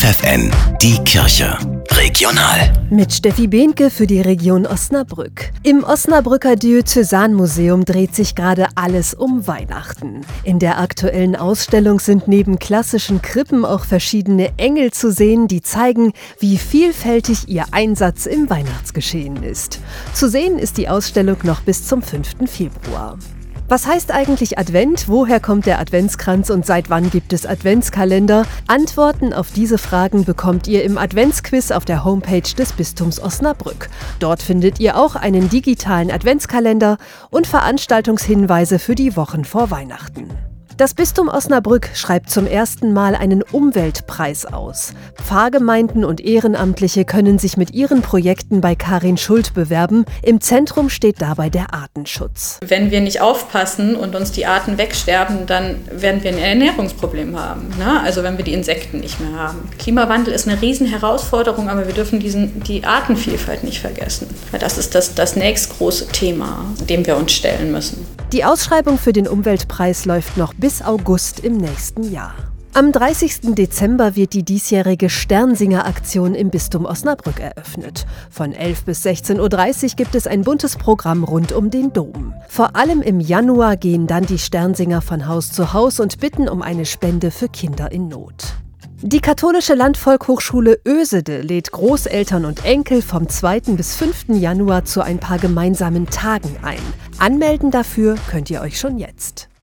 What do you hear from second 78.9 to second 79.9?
16.30